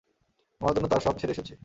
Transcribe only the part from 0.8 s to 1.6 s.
তার সব ছেড়ে এসেছি।